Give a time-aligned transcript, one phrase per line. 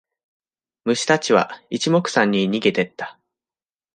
[0.85, 3.19] 虫たちは一目散に逃げてった。